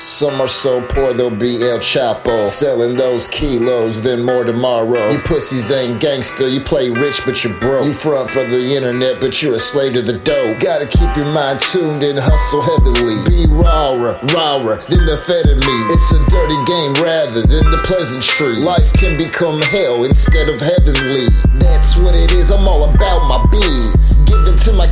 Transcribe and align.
Some 0.00 0.40
are 0.40 0.48
so 0.48 0.80
poor 0.80 1.12
they'll 1.12 1.28
be 1.28 1.60
El 1.62 1.78
Chapo. 1.78 2.46
Selling 2.46 2.96
those 2.96 3.26
kilos, 3.26 4.00
then 4.00 4.22
more 4.22 4.44
tomorrow. 4.44 5.10
You 5.10 5.18
pussies 5.18 5.70
ain't 5.70 6.00
gangster, 6.00 6.48
you 6.48 6.60
play 6.60 6.88
rich 6.88 7.20
but 7.26 7.44
you're 7.44 7.52
broke. 7.60 7.84
You 7.84 7.92
front 7.92 8.30
for 8.30 8.42
the 8.44 8.74
internet 8.74 9.20
but 9.20 9.42
you're 9.42 9.56
a 9.56 9.58
slave 9.58 9.92
to 9.92 10.02
the 10.02 10.18
dope. 10.18 10.58
Gotta 10.58 10.86
keep 10.86 11.14
your 11.16 11.30
mind 11.34 11.60
tuned 11.60 12.02
and 12.02 12.18
hustle 12.18 12.62
heavily. 12.62 13.20
Be 13.28 13.44
rawer, 13.52 14.16
rawer 14.32 14.80
than 14.88 15.04
the 15.04 15.20
amphetamine. 15.20 15.90
It's 15.92 16.12
a 16.12 16.20
dirty 16.32 16.56
game 16.64 16.94
rather 17.04 17.42
than 17.42 17.70
the 17.70 17.82
pleasant 17.84 18.24
street. 18.24 18.64
Life 18.64 18.94
can 18.94 19.18
become 19.18 19.60
hell 19.60 20.04
instead 20.04 20.48
of 20.48 20.60
heavenly. 20.60 21.28
That's 21.60 21.96
what 21.98 22.14
it 22.14 22.32
is, 22.32 22.50
I'm 22.50 22.66
all 22.66 22.88
about 22.88 23.28
my 23.28 23.44
biz. 23.52 24.19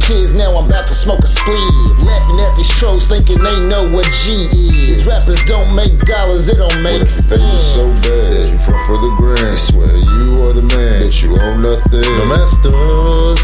Giving 0.08 0.20
to 0.20 0.20
my 0.20 0.20
kids, 0.20 0.34
now 0.34 0.56
I'm 0.56 0.66
about 0.66 0.86
to 0.86 0.94
smoke 0.94 1.20
a 1.20 1.26
spleeve. 1.26 1.98
Laughing 2.02 2.40
at 2.40 2.56
these 2.56 2.68
trolls 2.68 3.06
thinking 3.06 3.42
they 3.42 3.58
know 3.68 3.88
what 3.90 4.04
G 4.04 4.32
is. 4.32 5.04
These 5.04 5.06
rappers 5.06 5.44
don't 5.46 5.74
make 5.74 5.98
dollars, 6.06 6.48
it 6.48 6.56
don't 6.56 6.82
make 6.82 7.06
sense. 7.06 7.62
so 7.62 7.84
bad, 8.02 8.52
you 8.52 8.58
front 8.58 8.86
for 8.86 8.98
the 8.98 9.14
grand. 9.16 9.56
Swear 9.56 9.96
you 9.96 10.32
are 10.32 10.52
the 10.52 10.62
man, 10.74 11.04
but 11.04 11.22
you 11.22 11.36
own 11.38 11.62
nothing. 11.62 12.00
No 12.18 12.24
masters, 12.26 13.40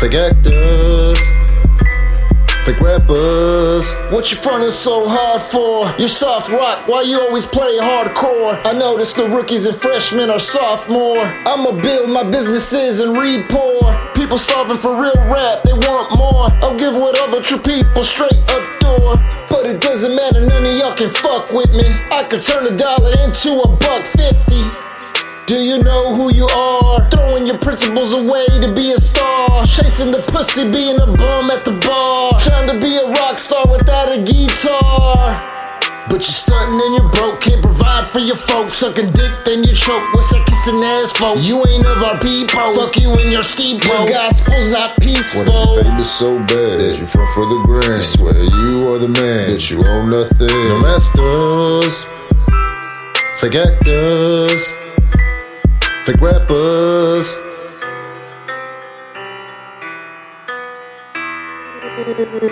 fake 0.00 0.14
actors, 0.14 1.39
fake 2.70 2.80
rappers. 2.80 3.94
What 4.10 4.30
you 4.30 4.36
frontin' 4.36 4.70
so 4.70 5.08
hard 5.08 5.40
for? 5.40 5.90
You're 5.98 6.08
soft 6.08 6.50
rock, 6.50 6.86
why 6.86 7.02
you 7.02 7.20
always 7.20 7.46
play 7.46 7.78
hardcore? 7.80 8.60
I 8.64 8.72
notice 8.72 9.12
the 9.12 9.28
rookies 9.28 9.66
and 9.66 9.76
freshmen 9.76 10.30
are 10.30 10.40
sophomore. 10.40 11.18
I'ma 11.18 11.72
build 11.72 12.10
my 12.10 12.22
businesses 12.22 13.00
and 13.00 13.16
read 13.16 13.48
poor. 13.48 13.80
People 14.14 14.38
starving 14.38 14.76
for 14.76 15.00
real 15.00 15.16
rap, 15.26 15.62
they 15.62 15.72
want 15.72 16.16
more. 16.16 16.50
I'll 16.62 16.78
give 16.78 16.94
what 16.94 17.18
other 17.20 17.42
true 17.42 17.58
people 17.58 18.02
straight 18.02 18.42
up 18.50 18.64
door. 18.80 19.16
But 19.48 19.66
it 19.66 19.80
doesn't 19.80 20.14
matter, 20.14 20.40
none 20.46 20.64
of 20.64 20.76
y'all 20.76 20.94
can 20.94 21.10
fuck 21.10 21.52
with 21.52 21.72
me. 21.72 21.88
I 22.12 22.24
could 22.28 22.42
turn 22.42 22.66
a 22.66 22.76
dollar 22.76 23.10
into 23.24 23.60
a 23.62 23.68
buck 23.68 24.02
fifty. 24.02 24.89
Do 25.50 25.58
you 25.58 25.82
know 25.82 26.14
who 26.14 26.32
you 26.32 26.46
are? 26.46 27.10
Throwing 27.10 27.44
your 27.44 27.58
principles 27.58 28.12
away 28.12 28.46
to 28.62 28.72
be 28.72 28.92
a 28.92 28.98
star. 28.98 29.66
Chasing 29.66 30.12
the 30.12 30.22
pussy, 30.30 30.70
being 30.70 30.94
a 30.94 31.06
bum 31.06 31.50
at 31.50 31.64
the 31.64 31.74
bar. 31.82 32.38
Trying 32.38 32.68
to 32.68 32.78
be 32.78 32.94
a 32.94 33.10
rock 33.18 33.36
star 33.36 33.66
without 33.66 34.16
a 34.16 34.22
guitar. 34.22 35.42
But 36.06 36.22
you're 36.22 36.38
stunting 36.38 36.78
and 36.78 36.94
you're 36.94 37.10
broke, 37.10 37.40
can't 37.40 37.60
provide 37.60 38.06
for 38.06 38.20
your 38.20 38.36
folks. 38.36 38.74
Sucking 38.74 39.10
dick, 39.10 39.32
then 39.44 39.64
you 39.64 39.74
choke. 39.74 40.06
What's 40.14 40.30
that 40.30 40.46
kissing 40.46 40.84
ass 40.86 41.10
for? 41.18 41.34
You 41.34 41.66
ain't 41.66 41.84
of 41.84 41.98
our 41.98 42.20
people. 42.20 42.70
Fuck 42.70 42.94
you 43.02 43.10
and 43.18 43.32
your 43.32 43.42
steeple. 43.42 43.90
Your 43.90 44.06
gospel's 44.06 44.70
not 44.70 45.00
peaceful. 45.00 45.50
Wanna 45.50 45.82
be 45.82 45.82
famous 45.82 46.14
so 46.14 46.38
bad 46.46 46.78
that 46.78 46.94
you 46.94 47.06
front 47.06 47.28
for 47.34 47.46
the 47.50 47.58
grand. 47.66 48.04
Swear 48.04 48.38
you 48.38 48.94
are 48.94 48.98
the 49.02 49.08
man, 49.08 49.50
but 49.50 49.68
you 49.68 49.82
own 49.82 50.14
nothing. 50.14 50.46
No 50.46 50.78
masters, 50.78 52.06
fake 53.34 53.58
actors, 53.58 54.62
fake 56.04 56.20
rappers. 56.20 57.36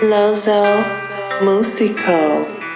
Lozo 0.01 0.83
Musico. 1.41 2.68